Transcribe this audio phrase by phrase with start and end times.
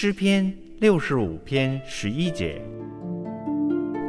[0.00, 2.62] 诗篇六十五篇十一节：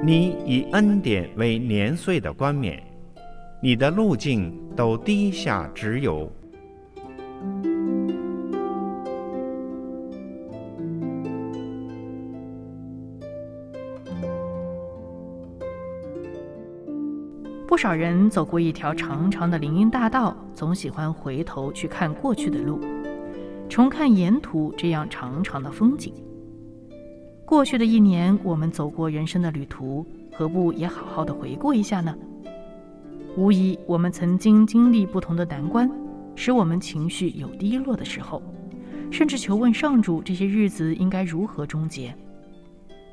[0.05, 2.79] 你以恩典为年岁的冠冕，
[3.59, 6.31] 你的路径都低下直游。
[17.67, 22.79] 不少人走过一条长长的林荫大道，总喜欢回头去看过去的路。
[23.69, 26.11] 重看沿途这样长长的风景。
[27.45, 32.13] 过去的一年，我们走过人生的旅途，何不也好好的回顾一下呢？
[33.37, 35.89] 无疑，我们曾经经历不同的难关，
[36.35, 38.41] 使我们情绪有低落的时候，
[39.11, 42.13] 甚至求问上主这些日子应该如何终结。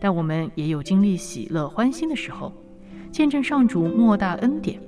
[0.01, 2.53] 但我们也有经历喜乐欢欣的时候，
[3.12, 4.81] 见证上主莫大恩典。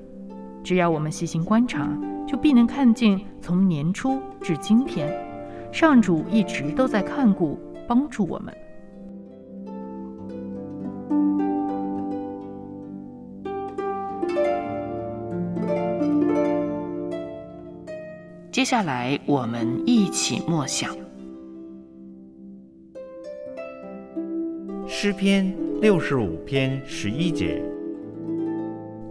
[0.65, 1.89] 只要我们细心观察，
[2.27, 5.28] 就必能看见从年初至今天。
[5.71, 8.53] 上主一直都在看顾、帮助我们。
[18.51, 20.93] 接下来，我们一起默想
[24.89, 27.63] 诗篇六十五篇十一节：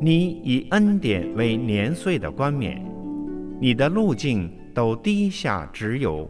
[0.02, 2.84] 你以恩典为年岁的冠冕，
[3.62, 6.30] 你的路径都低下直游。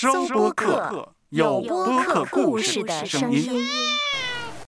[0.00, 3.52] 收播客，有播客故事的声音。